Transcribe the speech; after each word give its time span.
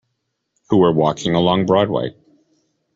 Who 0.71 0.77
were 0.77 0.91
walking 0.91 1.35
along 1.35 1.67
Broadway. 1.67 2.15